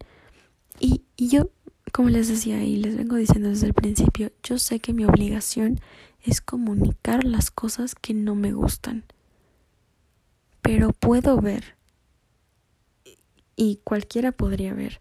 Y, 0.78 1.02
y 1.16 1.28
yo, 1.28 1.50
como 1.96 2.10
les 2.10 2.28
decía 2.28 2.62
y 2.62 2.76
les 2.76 2.94
vengo 2.94 3.16
diciendo 3.16 3.48
desde 3.48 3.68
el 3.68 3.72
principio, 3.72 4.30
yo 4.42 4.58
sé 4.58 4.80
que 4.80 4.92
mi 4.92 5.06
obligación 5.06 5.80
es 6.22 6.42
comunicar 6.42 7.24
las 7.24 7.50
cosas 7.50 7.94
que 7.94 8.12
no 8.12 8.34
me 8.34 8.52
gustan. 8.52 9.04
Pero 10.60 10.92
puedo 10.92 11.40
ver, 11.40 11.74
y 13.56 13.80
cualquiera 13.82 14.30
podría 14.30 14.74
ver, 14.74 15.00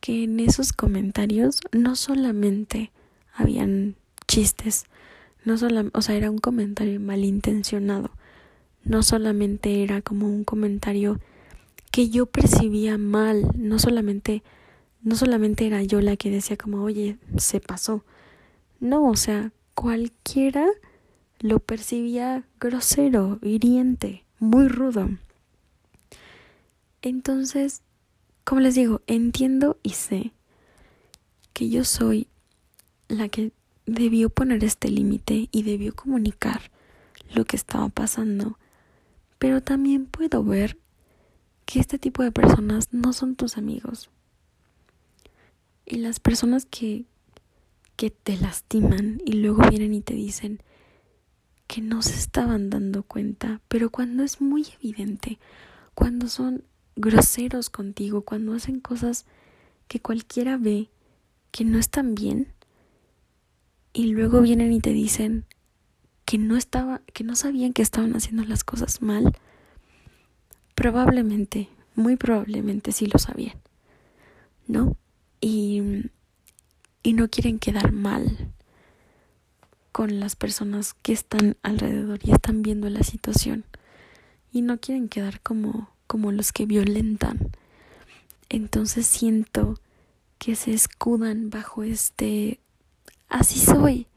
que 0.00 0.24
en 0.24 0.40
esos 0.40 0.74
comentarios 0.74 1.60
no 1.72 1.96
solamente 1.96 2.92
habían 3.32 3.96
chistes, 4.28 4.84
no 5.46 5.56
solo, 5.56 5.88
o 5.94 6.02
sea, 6.02 6.16
era 6.16 6.30
un 6.30 6.36
comentario 6.36 7.00
malintencionado, 7.00 8.10
no 8.84 9.02
solamente 9.02 9.82
era 9.82 10.02
como 10.02 10.26
un 10.26 10.44
comentario 10.44 11.18
que 11.90 12.10
yo 12.10 12.26
percibía 12.26 12.98
mal, 12.98 13.50
no 13.56 13.78
solamente 13.78 14.42
no 15.02 15.16
solamente 15.16 15.66
era 15.66 15.82
yo 15.82 16.00
la 16.00 16.16
que 16.16 16.30
decía 16.30 16.56
como, 16.56 16.82
"Oye, 16.82 17.18
se 17.36 17.60
pasó." 17.60 18.04
No, 18.80 19.08
o 19.08 19.16
sea, 19.16 19.52
cualquiera 19.74 20.66
lo 21.40 21.58
percibía 21.58 22.44
grosero, 22.58 23.38
hiriente 23.42 24.24
muy 24.40 24.68
rudo. 24.68 25.08
Entonces, 27.02 27.82
como 28.44 28.60
les 28.62 28.74
digo, 28.74 29.02
entiendo 29.06 29.78
y 29.82 29.90
sé 29.90 30.32
que 31.52 31.68
yo 31.68 31.84
soy 31.84 32.26
la 33.08 33.28
que 33.28 33.52
debió 33.86 34.30
poner 34.30 34.64
este 34.64 34.88
límite 34.88 35.48
y 35.52 35.62
debió 35.62 35.94
comunicar 35.94 36.70
lo 37.34 37.44
que 37.44 37.56
estaba 37.56 37.88
pasando, 37.88 38.58
pero 39.38 39.62
también 39.62 40.06
puedo 40.06 40.42
ver 40.42 40.78
que 41.64 41.80
este 41.80 41.98
tipo 41.98 42.22
de 42.22 42.32
personas 42.32 42.92
no 42.92 43.12
son 43.12 43.36
tus 43.36 43.56
amigos. 43.56 44.10
Y 45.90 45.96
las 45.96 46.20
personas 46.20 46.66
que, 46.66 47.04
que 47.96 48.10
te 48.10 48.36
lastiman 48.36 49.20
y 49.26 49.32
luego 49.32 49.68
vienen 49.68 49.92
y 49.92 50.00
te 50.00 50.14
dicen, 50.14 50.62
que 51.66 51.80
no 51.80 52.00
se 52.02 52.14
estaban 52.14 52.70
dando 52.70 53.02
cuenta, 53.02 53.60
pero 53.68 53.90
cuando 53.90 54.22
es 54.22 54.40
muy 54.40 54.66
evidente, 54.80 55.38
cuando 55.94 56.28
son 56.28 56.64
groseros 56.94 57.70
contigo, 57.70 58.22
cuando 58.22 58.54
hacen 58.54 58.78
cosas 58.78 59.24
que 59.86 60.00
cualquiera 60.00 60.56
ve 60.56 60.90
que 61.50 61.64
no 61.64 61.78
están 61.78 62.14
bien 62.14 62.52
y 63.92 64.06
luego 64.06 64.42
vienen 64.42 64.72
y 64.72 64.80
te 64.80 64.90
dicen 64.90 65.44
que 66.24 66.38
no 66.38 66.56
estaba 66.56 67.02
que 67.12 67.24
no 67.24 67.34
sabían 67.34 67.72
que 67.72 67.82
estaban 67.82 68.14
haciendo 68.14 68.44
las 68.44 68.62
cosas 68.62 69.02
mal, 69.02 69.36
probablemente, 70.76 71.68
muy 71.96 72.16
probablemente 72.16 72.92
sí 72.92 73.06
lo 73.06 73.18
sabían. 73.18 73.58
¿No? 74.68 74.96
Y 75.40 76.10
y 77.02 77.14
no 77.14 77.28
quieren 77.28 77.58
quedar 77.58 77.92
mal 77.92 78.52
con 79.92 80.20
las 80.20 80.36
personas 80.36 80.94
que 80.94 81.12
están 81.12 81.56
alrededor 81.62 82.20
y 82.22 82.32
están 82.32 82.62
viendo 82.62 82.88
la 82.90 83.02
situación 83.02 83.64
y 84.52 84.62
no 84.62 84.78
quieren 84.78 85.08
quedar 85.08 85.40
como 85.40 85.90
como 86.06 86.32
los 86.32 86.52
que 86.52 86.66
violentan. 86.66 87.52
Entonces 88.48 89.06
siento 89.06 89.78
que 90.38 90.56
se 90.56 90.72
escudan 90.72 91.50
bajo 91.50 91.84
este 91.84 92.58
así 93.28 93.60
soy. 93.60 94.08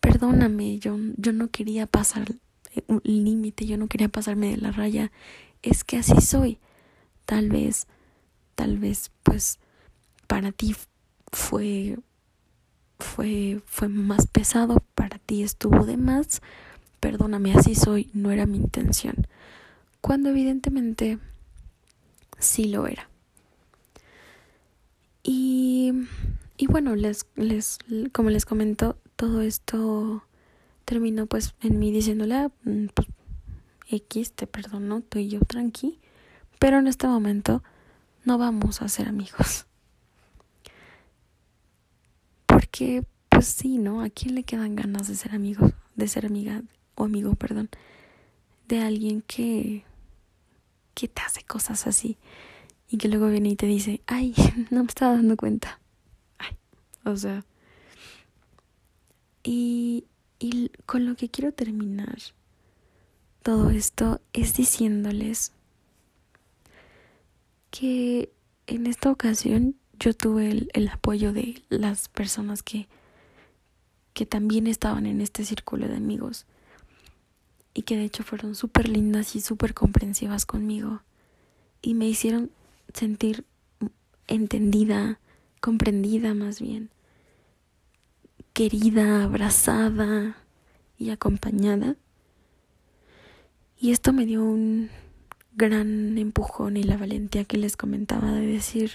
Perdóname, 0.00 0.78
yo 0.78 0.96
yo 1.16 1.32
no 1.32 1.48
quería 1.48 1.86
pasar 1.86 2.34
un 2.86 3.00
límite, 3.04 3.66
yo 3.66 3.76
no 3.76 3.88
quería 3.88 4.08
pasarme 4.08 4.50
de 4.50 4.58
la 4.58 4.70
raya. 4.70 5.10
Es 5.62 5.84
que 5.84 5.98
así 5.98 6.20
soy. 6.20 6.58
Tal 7.24 7.50
vez 7.50 7.86
tal 8.54 8.78
vez 8.78 9.10
pues 9.24 9.58
para 10.26 10.52
ti 10.52 10.74
fue 11.32 11.96
fue, 12.98 13.60
fue 13.66 13.88
más 13.88 14.26
pesado, 14.26 14.82
para 14.94 15.18
ti 15.18 15.42
estuvo 15.42 15.84
de 15.84 15.96
más, 15.96 16.40
perdóname, 17.00 17.54
así 17.54 17.74
soy, 17.74 18.10
no 18.12 18.30
era 18.30 18.46
mi 18.46 18.56
intención. 18.56 19.26
Cuando 20.00 20.30
evidentemente 20.30 21.18
sí 22.38 22.66
lo 22.66 22.86
era. 22.86 23.08
Y, 25.22 25.92
y 26.56 26.66
bueno, 26.66 26.94
les, 26.94 27.26
les, 27.36 27.78
como 28.12 28.30
les 28.30 28.44
comento, 28.44 28.98
todo 29.16 29.40
esto 29.40 30.24
terminó 30.84 31.26
pues 31.26 31.54
en 31.62 31.78
mí 31.78 31.92
diciéndole, 31.92 32.34
ah, 32.34 32.52
mm, 32.64 32.86
pues, 32.94 33.08
X, 33.88 34.32
te 34.32 34.46
perdono, 34.46 35.02
tú 35.02 35.18
y 35.18 35.28
yo 35.28 35.40
tranqui, 35.40 35.98
pero 36.58 36.78
en 36.78 36.86
este 36.86 37.06
momento 37.06 37.62
no 38.24 38.38
vamos 38.38 38.82
a 38.82 38.88
ser 38.88 39.08
amigos. 39.08 39.66
Porque, 42.74 43.04
pues 43.28 43.46
sí, 43.46 43.78
¿no? 43.78 44.02
¿A 44.02 44.10
quién 44.10 44.34
le 44.34 44.42
quedan 44.42 44.74
ganas 44.74 45.06
de 45.06 45.14
ser 45.14 45.32
amigo, 45.32 45.70
de 45.94 46.08
ser 46.08 46.26
amiga 46.26 46.64
o 46.96 47.04
amigo, 47.04 47.36
perdón, 47.36 47.70
de 48.66 48.80
alguien 48.80 49.22
que, 49.22 49.84
que 50.92 51.06
te 51.06 51.22
hace 51.22 51.44
cosas 51.44 51.86
así 51.86 52.18
y 52.88 52.98
que 52.98 53.06
luego 53.06 53.28
viene 53.28 53.50
y 53.50 53.54
te 53.54 53.66
dice, 53.66 54.00
ay, 54.08 54.34
no 54.72 54.82
me 54.82 54.88
estaba 54.88 55.12
dando 55.12 55.36
cuenta. 55.36 55.78
Ay, 56.36 56.56
o 57.04 57.16
sea. 57.16 57.44
Y, 59.44 60.06
y 60.40 60.72
con 60.84 61.06
lo 61.06 61.14
que 61.14 61.28
quiero 61.28 61.52
terminar 61.52 62.18
todo 63.44 63.70
esto 63.70 64.20
es 64.32 64.56
diciéndoles 64.56 65.52
que 67.70 68.32
en 68.66 68.88
esta 68.88 69.12
ocasión 69.12 69.76
yo 69.98 70.14
tuve 70.14 70.50
el, 70.50 70.70
el, 70.74 70.88
apoyo 70.88 71.32
de 71.32 71.62
las 71.68 72.08
personas 72.08 72.62
que, 72.62 72.88
que 74.12 74.26
también 74.26 74.66
estaban 74.66 75.06
en 75.06 75.20
este 75.20 75.44
círculo 75.44 75.88
de 75.88 75.96
amigos. 75.96 76.46
Y 77.74 77.82
que 77.82 77.96
de 77.96 78.04
hecho 78.04 78.22
fueron 78.22 78.54
súper 78.54 78.88
lindas 78.88 79.34
y 79.34 79.40
súper 79.40 79.74
comprensivas 79.74 80.46
conmigo. 80.46 81.02
Y 81.82 81.94
me 81.94 82.06
hicieron 82.06 82.50
sentir 82.92 83.44
entendida, 84.26 85.18
comprendida 85.60 86.34
más 86.34 86.60
bien, 86.60 86.90
querida, 88.52 89.24
abrazada 89.24 90.36
y 90.96 91.10
acompañada. 91.10 91.96
Y 93.78 93.90
esto 93.90 94.12
me 94.12 94.24
dio 94.24 94.42
un 94.42 94.90
gran 95.56 96.16
empujón 96.18 96.76
y 96.76 96.82
la 96.82 96.96
valentía 96.96 97.44
que 97.44 97.58
les 97.58 97.76
comentaba 97.76 98.32
de 98.32 98.46
decir, 98.46 98.92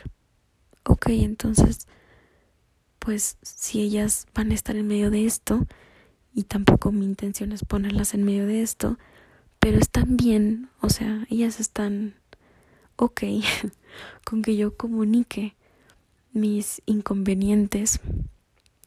ok, 0.84 1.08
entonces, 1.10 1.88
pues 3.00 3.38
si 3.42 3.82
ellas 3.82 4.28
van 4.34 4.52
a 4.52 4.56
estar 4.56 4.76
en 4.76 4.88
medio 4.88 5.12
de 5.12 5.26
esto, 5.26 5.66
y 6.34 6.44
tampoco 6.44 6.92
mi 6.92 7.06
intención 7.06 7.52
es 7.52 7.64
ponerlas 7.64 8.14
en 8.14 8.24
medio 8.24 8.46
de 8.46 8.62
esto, 8.62 8.98
pero 9.60 9.78
están 9.78 10.16
bien, 10.16 10.70
o 10.82 10.90
sea, 10.90 11.26
ellas 11.30 11.60
están 11.60 12.16
ok 12.96 13.22
con 14.26 14.42
que 14.42 14.56
yo 14.56 14.76
comunique 14.78 15.56
mis 16.32 16.82
inconvenientes 16.86 18.00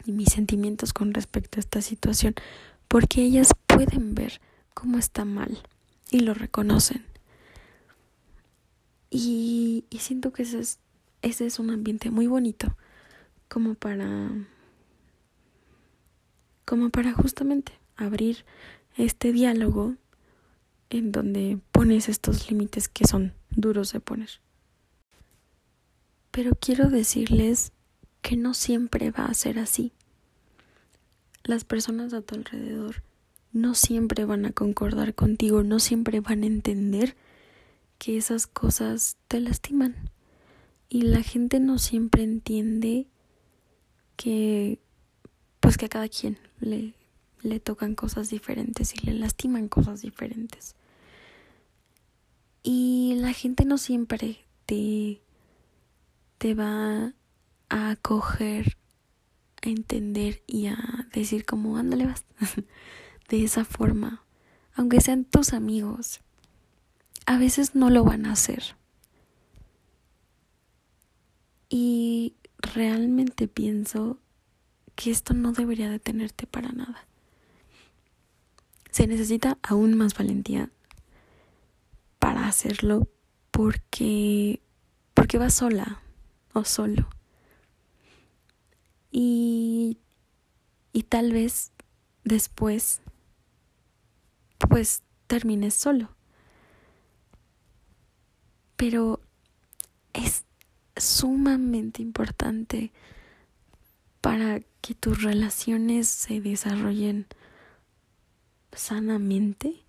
y 0.04 0.12
mis 0.12 0.30
sentimientos 0.30 0.92
con 0.92 1.12
respecto 1.14 1.58
a 1.58 1.60
esta 1.60 1.82
situación, 1.82 2.34
porque 2.88 3.22
ellas 3.22 3.52
pueden 3.66 4.14
ver 4.14 4.40
cómo 4.74 4.98
está 4.98 5.24
mal 5.24 5.58
y 6.10 6.20
lo 6.20 6.34
reconocen. 6.34 7.04
Y, 9.10 9.84
y 9.90 9.98
siento 9.98 10.32
que 10.32 10.42
ese 10.42 10.60
es, 10.60 10.78
ese 11.22 11.46
es 11.46 11.58
un 11.58 11.70
ambiente 11.70 12.10
muy 12.10 12.26
bonito 12.26 12.76
como 13.48 13.74
para 13.74 14.30
como 16.64 16.90
para 16.90 17.12
justamente 17.12 17.72
abrir 17.96 18.44
este 18.96 19.32
diálogo 19.32 19.94
en 20.90 21.12
donde 21.12 21.58
pones 21.70 22.08
estos 22.08 22.50
límites 22.50 22.88
que 22.88 23.06
son 23.06 23.32
duros 23.50 23.92
de 23.92 24.00
poner. 24.00 24.28
Pero 26.30 26.52
quiero 26.54 26.88
decirles 26.88 27.72
que 28.20 28.36
no 28.36 28.54
siempre 28.54 29.10
va 29.10 29.26
a 29.26 29.34
ser 29.34 29.58
así. 29.58 29.92
Las 31.44 31.64
personas 31.64 32.12
a 32.14 32.22
tu 32.22 32.36
alrededor 32.36 33.02
no 33.52 33.74
siempre 33.74 34.24
van 34.24 34.46
a 34.46 34.52
concordar 34.52 35.14
contigo, 35.14 35.62
no 35.62 35.78
siempre 35.78 36.20
van 36.20 36.42
a 36.42 36.46
entender 36.46 37.16
que 37.98 38.16
esas 38.16 38.46
cosas 38.46 39.16
te 39.28 39.40
lastiman. 39.40 39.94
Y 40.94 41.00
la 41.00 41.22
gente 41.22 41.58
no 41.58 41.78
siempre 41.78 42.22
entiende 42.22 43.06
que 44.16 44.78
pues 45.58 45.78
que 45.78 45.86
a 45.86 45.88
cada 45.88 46.06
quien 46.06 46.38
le, 46.60 46.92
le 47.40 47.60
tocan 47.60 47.94
cosas 47.94 48.28
diferentes 48.28 48.92
y 48.94 49.06
le 49.06 49.14
lastiman 49.14 49.68
cosas 49.68 50.02
diferentes. 50.02 50.76
Y 52.62 53.14
la 53.16 53.32
gente 53.32 53.64
no 53.64 53.78
siempre 53.78 54.44
te, 54.66 55.22
te 56.36 56.52
va 56.52 57.14
a 57.70 57.90
acoger, 57.90 58.76
a 59.62 59.70
entender 59.70 60.42
y 60.46 60.66
a 60.66 61.08
decir 61.14 61.46
como, 61.46 61.78
ándale, 61.78 62.04
vas, 62.04 62.26
de 63.30 63.42
esa 63.42 63.64
forma. 63.64 64.26
Aunque 64.74 65.00
sean 65.00 65.24
tus 65.24 65.54
amigos, 65.54 66.20
a 67.24 67.38
veces 67.38 67.74
no 67.74 67.88
lo 67.88 68.04
van 68.04 68.26
a 68.26 68.32
hacer. 68.32 68.76
Y 71.74 72.34
realmente 72.58 73.48
pienso 73.48 74.18
que 74.94 75.10
esto 75.10 75.32
no 75.32 75.52
debería 75.52 75.88
detenerte 75.88 76.46
para 76.46 76.70
nada. 76.70 77.06
Se 78.90 79.06
necesita 79.06 79.56
aún 79.62 79.96
más 79.96 80.12
valentía 80.12 80.70
para 82.18 82.46
hacerlo 82.46 83.08
porque 83.50 84.60
porque 85.14 85.38
vas 85.38 85.54
sola 85.54 86.02
o 86.52 86.66
solo. 86.66 87.08
Y 89.10 89.96
y 90.92 91.04
tal 91.04 91.32
vez 91.32 91.72
después 92.22 93.00
pues 94.68 95.02
termines 95.26 95.72
solo. 95.72 96.10
Pero 98.76 99.21
sumamente 101.02 102.02
importante 102.02 102.92
para 104.20 104.60
que 104.80 104.94
tus 104.94 105.22
relaciones 105.22 106.08
se 106.08 106.40
desarrollen 106.40 107.26
sanamente, 108.72 109.82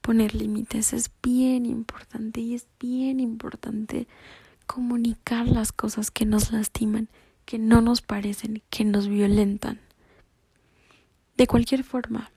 poner 0.00 0.34
límites 0.34 0.92
es 0.92 1.10
bien 1.22 1.66
importante 1.66 2.40
y 2.40 2.54
es 2.54 2.66
bien 2.80 3.20
importante 3.20 4.06
comunicar 4.66 5.46
las 5.46 5.72
cosas 5.72 6.10
que 6.10 6.24
nos 6.24 6.52
lastiman, 6.52 7.08
que 7.44 7.58
no 7.58 7.80
nos 7.80 8.00
parecen, 8.00 8.62
que 8.70 8.84
nos 8.84 9.08
violentan. 9.08 9.80
De 11.36 11.46
cualquier 11.46 11.84
forma. 11.84 12.30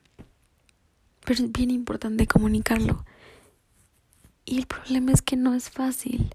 Pero 1.23 1.45
es 1.45 1.51
bien 1.51 1.71
importante 1.71 2.25
comunicarlo. 2.25 3.05
Y 4.45 4.57
el 4.57 4.65
problema 4.65 5.11
es 5.11 5.21
que 5.21 5.35
no 5.35 5.53
es 5.53 5.69
fácil. 5.69 6.33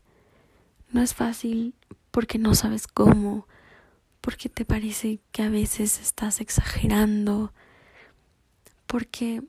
No 0.93 1.03
es 1.03 1.15
fácil 1.15 1.75
porque 2.11 2.39
no 2.39 2.55
sabes 2.55 2.87
cómo, 2.87 3.49
porque 4.21 4.49
te 4.49 4.65
parece 4.65 5.21
que 5.33 5.43
a 5.43 5.49
veces 5.49 6.01
estás 6.01 6.41
exagerando, 6.41 7.53
porque 8.87 9.43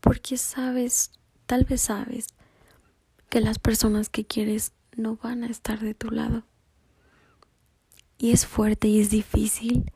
porque 0.00 0.36
sabes, 0.36 1.10
tal 1.46 1.64
vez 1.64 1.80
sabes 1.80 2.28
que 3.28 3.40
las 3.40 3.58
personas 3.58 4.08
que 4.08 4.24
quieres 4.24 4.72
no 4.96 5.16
van 5.16 5.42
a 5.42 5.48
estar 5.48 5.80
de 5.80 5.94
tu 5.94 6.10
lado. 6.10 6.44
Y 8.16 8.30
es 8.30 8.46
fuerte 8.46 8.86
y 8.86 9.00
es 9.00 9.10
difícil, 9.10 9.90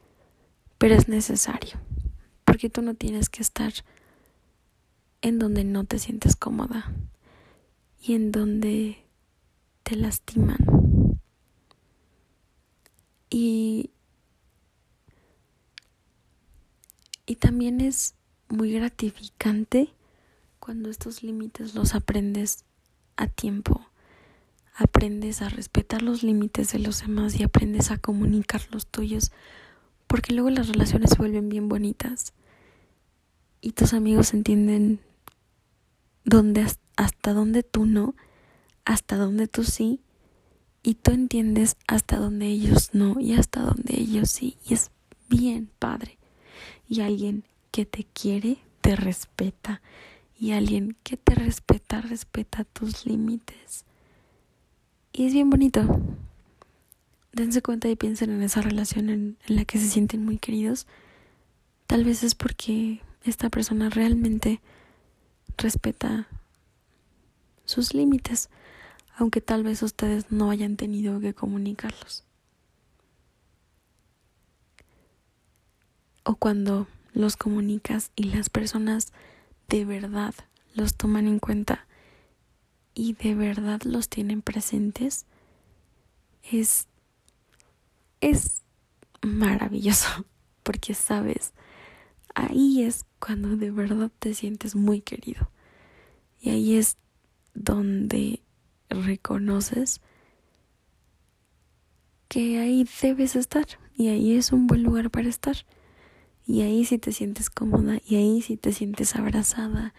pero 0.79 0.96
es 0.96 1.07
necesario, 1.07 1.79
porque 2.44 2.68
tú 2.68 2.83
no 2.83 2.94
tienes 2.94 3.29
que 3.29 3.40
estar 3.40 3.72
en 5.22 5.38
donde 5.38 5.62
no 5.62 5.85
te 5.85 6.00
sientes 6.00 6.35
cómoda 6.35 6.92
y 8.03 8.14
en 8.14 8.33
donde 8.33 9.05
te 9.83 9.97
lastiman 9.97 10.59
y, 13.31 13.90
y 17.27 17.37
también 17.37 17.81
es 17.81 18.14
muy 18.49 18.73
gratificante 18.73 19.95
cuando 20.59 20.90
estos 20.90 21.23
límites 21.23 21.75
los 21.75 21.95
aprendes 21.95 22.64
a 23.16 23.29
tiempo. 23.29 23.87
Aprendes 24.75 25.43
a 25.43 25.49
respetar 25.49 26.03
los 26.03 26.23
límites 26.23 26.73
de 26.73 26.79
los 26.81 27.01
demás 27.01 27.38
y 27.38 27.45
aprendes 27.45 27.90
a 27.90 27.99
comunicar 27.99 28.62
los 28.71 28.87
tuyos, 28.87 29.31
porque 30.07 30.33
luego 30.33 30.51
las 30.51 30.69
relaciones 30.69 31.11
se 31.11 31.16
vuelven 31.16 31.49
bien 31.49 31.69
bonitas 31.69 32.33
y 33.61 33.73
tus 33.73 33.93
amigos 33.93 34.33
entienden 34.33 35.01
dónde 36.25 36.66
hasta 36.97 37.33
dónde 37.33 37.62
tú 37.62 37.85
no, 37.85 38.14
hasta 38.85 39.16
dónde 39.16 39.49
tú 39.49 39.64
sí 39.64 40.01
y 40.83 40.95
tú 40.95 41.11
entiendes 41.12 41.77
hasta 41.87 42.16
donde 42.16 42.47
ellos 42.47 42.90
no 42.93 43.21
y 43.21 43.35
hasta 43.35 43.61
donde 43.61 43.99
ellos 43.99 44.31
sí 44.31 44.57
y 44.66 44.75
es 44.75 44.90
bien 45.29 45.71
padre. 45.79 46.19
Y 46.88 47.01
alguien 47.01 47.45
que 47.71 47.85
te 47.85 48.05
quiere 48.05 48.59
te 48.81 48.97
respeta 48.97 49.81
y 50.38 50.53
alguien 50.53 50.97
que 51.03 51.16
te 51.16 51.35
respeta 51.35 52.01
respeta 52.01 52.64
tus 52.64 53.07
límites. 53.07 53.85
Y 55.12 55.27
es 55.27 55.35
bien 55.35 55.51
bonito. 55.51 56.01
Dense 57.33 57.62
cuenta 57.62 57.88
y 57.88 57.97
piensen 57.97 58.31
en 58.31 58.43
esa 58.43 58.61
relación 58.61 59.11
en, 59.11 59.37
en 59.47 59.57
la 59.57 59.64
que 59.64 59.79
se 59.79 59.88
sienten 59.88 60.25
muy 60.25 60.38
queridos. 60.38 60.87
Tal 61.87 62.05
vez 62.05 62.23
es 62.23 62.35
porque 62.35 63.01
esta 63.25 63.51
persona 63.51 63.90
realmente 63.90 64.61
respeta 65.59 66.27
sus 67.64 67.95
límites 67.95 68.49
aunque 69.16 69.40
tal 69.40 69.62
vez 69.62 69.83
ustedes 69.83 70.31
no 70.31 70.51
hayan 70.51 70.77
tenido 70.77 71.20
que 71.20 71.35
comunicarlos. 71.35 72.25
O 76.25 76.37
cuando 76.37 76.87
los 77.12 77.37
comunicas 77.37 78.12
y 78.14 78.25
las 78.25 78.51
personas 78.51 79.12
de 79.68 79.85
verdad 79.85 80.35
los 80.75 80.94
toman 80.94 81.27
en 81.27 81.38
cuenta 81.38 81.87
y 82.94 83.14
de 83.14 83.35
verdad 83.35 83.81
los 83.83 84.09
tienen 84.09 84.42
presentes, 84.42 85.27
es, 86.42 86.87
es 88.20 88.62
maravilloso, 89.23 90.27
porque 90.62 90.94
sabes, 90.94 91.53
ahí 92.35 92.83
es 92.83 93.07
cuando 93.18 93.57
de 93.57 93.70
verdad 93.70 94.11
te 94.18 94.35
sientes 94.35 94.75
muy 94.75 95.01
querido. 95.01 95.51
Y 96.40 96.51
ahí 96.51 96.77
es 96.77 96.96
donde 97.55 98.42
reconoces 98.90 100.00
que 102.29 102.59
ahí 102.59 102.87
debes 103.03 103.35
estar 103.35 103.66
y 103.96 104.09
ahí 104.09 104.37
es 104.37 104.53
un 104.53 104.66
buen 104.66 104.83
lugar 104.83 105.11
para 105.11 105.29
estar. 105.29 105.57
Y 106.46 106.62
ahí 106.62 106.85
si 106.85 106.98
te 106.98 107.12
sientes 107.12 107.50
cómoda 107.50 107.98
y 108.07 108.16
ahí 108.16 108.42
si 108.42 108.57
te 108.57 108.72
sientes 108.72 109.16
abrazada 109.16 109.94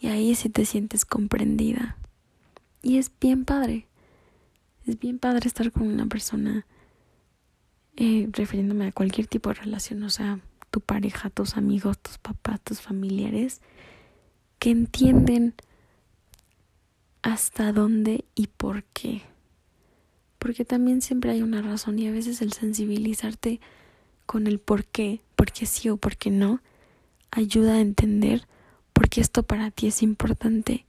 y 0.00 0.08
ahí 0.08 0.34
si 0.34 0.48
te 0.48 0.64
sientes 0.64 1.04
comprendida. 1.04 1.96
Y 2.82 2.98
es 2.98 3.10
bien 3.20 3.44
padre. 3.44 3.86
Es 4.86 4.98
bien 4.98 5.18
padre 5.18 5.48
estar 5.48 5.72
con 5.72 5.88
una 5.88 6.06
persona, 6.06 6.66
eh, 7.96 8.28
refiriéndome 8.30 8.86
a 8.86 8.92
cualquier 8.92 9.26
tipo 9.26 9.48
de 9.48 9.56
relación, 9.56 10.02
o 10.04 10.10
sea, 10.10 10.38
tu 10.70 10.80
pareja, 10.80 11.30
tus 11.30 11.56
amigos, 11.56 11.98
tus 11.98 12.18
papás, 12.18 12.60
tus 12.60 12.80
familiares, 12.80 13.60
que 14.58 14.70
entienden 14.70 15.54
hasta 17.26 17.72
dónde 17.72 18.24
y 18.36 18.46
por 18.46 18.84
qué. 18.84 19.22
Porque 20.38 20.64
también 20.64 21.02
siempre 21.02 21.32
hay 21.32 21.42
una 21.42 21.60
razón 21.60 21.98
y 21.98 22.06
a 22.06 22.12
veces 22.12 22.40
el 22.40 22.52
sensibilizarte 22.52 23.60
con 24.26 24.46
el 24.46 24.60
por 24.60 24.84
qué, 24.84 25.20
por 25.34 25.50
qué 25.50 25.66
sí 25.66 25.88
o 25.88 25.96
por 25.96 26.16
qué 26.16 26.30
no, 26.30 26.60
ayuda 27.32 27.74
a 27.74 27.80
entender 27.80 28.46
por 28.92 29.08
qué 29.08 29.20
esto 29.20 29.42
para 29.42 29.72
ti 29.72 29.88
es 29.88 30.02
importante 30.02 30.86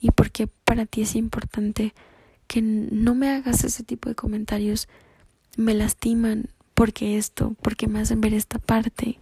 y 0.00 0.12
por 0.12 0.30
qué 0.30 0.46
para 0.46 0.86
ti 0.86 1.02
es 1.02 1.16
importante 1.16 1.92
que 2.46 2.62
no 2.62 3.16
me 3.16 3.28
hagas 3.28 3.64
ese 3.64 3.82
tipo 3.82 4.08
de 4.08 4.14
comentarios, 4.14 4.88
me 5.56 5.74
lastiman 5.74 6.50
porque 6.74 7.18
esto, 7.18 7.56
porque 7.62 7.88
me 7.88 7.98
hacen 7.98 8.20
ver 8.20 8.32
esta 8.32 8.60
parte, 8.60 9.18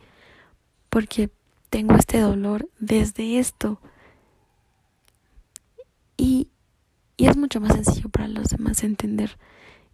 porque 0.91 1.31
tengo 1.71 1.95
este 1.95 2.21
dolor 2.21 2.69
desde 2.79 3.39
esto. 3.39 3.81
Y, 6.17 6.49
y 7.19 7.27
es 7.27 7.37
mucho 7.37 7.61
más 7.61 7.75
sencillo 7.75 8.09
para 8.09 8.29
los 8.29 8.49
demás 8.51 8.85
entender 8.85 9.37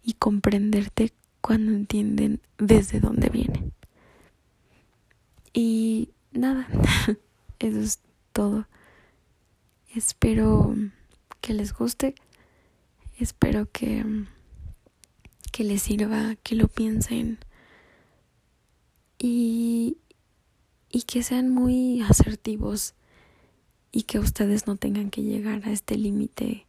y 0.03 0.13
comprenderte 0.13 1.11
cuando 1.41 1.71
entienden 1.71 2.39
desde 2.59 2.99
dónde 2.99 3.29
viene. 3.29 3.71
Y 5.51 6.09
nada, 6.31 6.67
eso 7.59 7.79
es 7.79 7.99
todo. 8.31 8.67
Espero 9.95 10.75
que 11.41 11.55
les 11.55 11.73
guste. 11.73 12.13
Espero 13.17 13.71
que, 13.71 14.05
que 15.51 15.63
les 15.63 15.81
sirva, 15.81 16.35
que 16.43 16.53
lo 16.53 16.67
piensen. 16.67 17.39
Y, 19.17 19.97
y 20.91 21.01
que 21.03 21.23
sean 21.23 21.49
muy 21.49 22.01
asertivos 22.01 22.93
y 23.91 24.03
que 24.03 24.19
ustedes 24.19 24.67
no 24.67 24.75
tengan 24.75 25.09
que 25.09 25.23
llegar 25.23 25.65
a 25.65 25.71
este 25.71 25.97
límite 25.97 26.64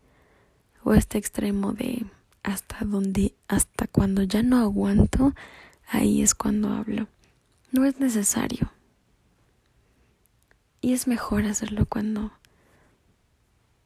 o 0.86 0.94
este 0.94 1.18
extremo 1.18 1.72
de 1.72 2.06
hasta 2.44 2.84
donde, 2.84 3.34
hasta 3.48 3.88
cuando 3.88 4.22
ya 4.22 4.44
no 4.44 4.58
aguanto, 4.58 5.34
ahí 5.88 6.22
es 6.22 6.36
cuando 6.36 6.68
hablo. 6.68 7.08
No 7.72 7.84
es 7.84 7.98
necesario. 7.98 8.70
Y 10.80 10.92
es 10.92 11.08
mejor 11.08 11.44
hacerlo 11.44 11.86
cuando, 11.86 12.30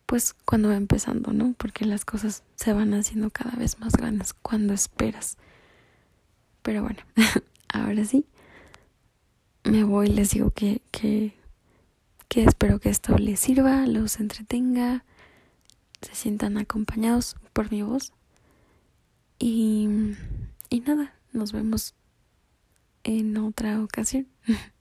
pues 0.05 0.35
cuando 0.45 0.69
va 0.69 0.77
empezando, 0.77 1.33
¿no? 1.33 1.55
Porque 1.57 1.87
las 1.87 2.05
cosas 2.05 2.43
se 2.57 2.75
van 2.75 2.93
haciendo 2.93 3.31
cada 3.31 3.53
vez 3.53 3.81
más 3.81 3.95
grandes 3.95 4.35
cuando 4.35 4.75
esperas. 4.75 5.39
Pero 6.61 6.83
bueno, 6.83 7.01
ahora 7.73 8.05
sí, 8.05 8.27
me 9.65 9.85
voy, 9.85 10.09
les 10.09 10.33
digo 10.33 10.51
que, 10.51 10.83
que, 10.91 11.33
que 12.29 12.45
espero 12.45 12.79
que 12.79 12.91
esto 12.91 13.17
les 13.17 13.41
sirva, 13.41 13.87
los 13.87 14.21
entretenga, 14.21 15.03
se 16.03 16.15
sientan 16.15 16.59
acompañados 16.59 17.37
por 17.53 17.71
mi 17.71 17.83
voz. 17.83 18.13
Y, 19.39 19.89
y 20.69 20.81
nada, 20.81 21.15
nos 21.33 21.53
vemos 21.53 21.95
en 23.05 23.37
otra 23.37 23.83
ocasión. 23.83 24.29